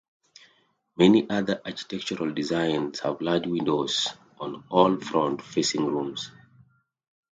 Many 0.97 1.29
other 1.29 1.61
architectural 1.63 2.33
designs 2.33 3.01
have 3.01 3.21
large 3.21 3.45
windows 3.45 4.07
on 4.39 4.63
all 4.71 4.99
front-facing 4.99 5.85
rooms. 5.85 6.31